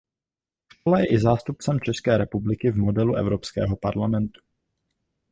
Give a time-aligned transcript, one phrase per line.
[0.73, 4.41] Škola je i zástupcem České republiky v Modelu evropského parlamentu.